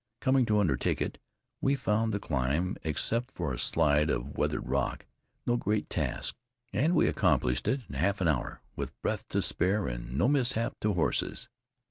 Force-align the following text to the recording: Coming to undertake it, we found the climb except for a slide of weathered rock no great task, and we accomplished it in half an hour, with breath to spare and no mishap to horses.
Coming 0.19 0.47
to 0.47 0.57
undertake 0.57 0.99
it, 0.99 1.19
we 1.61 1.75
found 1.75 2.11
the 2.11 2.19
climb 2.19 2.75
except 2.83 3.29
for 3.35 3.53
a 3.53 3.59
slide 3.59 4.09
of 4.09 4.35
weathered 4.35 4.67
rock 4.67 5.05
no 5.45 5.57
great 5.57 5.91
task, 5.91 6.33
and 6.73 6.95
we 6.95 7.05
accomplished 7.07 7.67
it 7.67 7.81
in 7.87 7.93
half 7.93 8.19
an 8.19 8.27
hour, 8.27 8.63
with 8.75 8.99
breath 9.03 9.27
to 9.27 9.43
spare 9.43 9.85
and 9.87 10.17
no 10.17 10.27
mishap 10.27 10.79
to 10.79 10.93
horses. 10.93 11.49